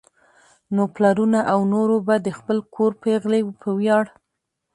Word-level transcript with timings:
نو 0.75 0.83
پلرونو 0.95 1.39
او 1.51 1.59
نورو 1.73 1.95
به 2.07 2.15
د 2.25 2.27
خپل 2.37 2.57
کور 2.75 2.91
پېغلې 3.03 3.39
په 3.61 3.69
وياړ 3.79 4.05